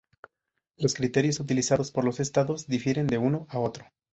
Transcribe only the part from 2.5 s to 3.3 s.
difieren de